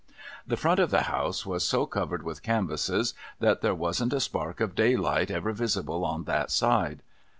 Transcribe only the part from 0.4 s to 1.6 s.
The front of the House